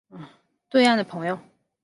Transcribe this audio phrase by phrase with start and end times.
[0.67, 1.37] 对岸的朋友